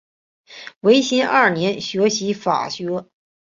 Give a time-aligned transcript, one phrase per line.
[0.79, 3.05] 维新二年学习法学。